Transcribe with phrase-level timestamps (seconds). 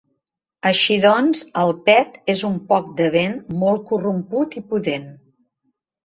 [0.67, 5.05] Així doncs, el pet és un poc de vent, molt corromput i pudent.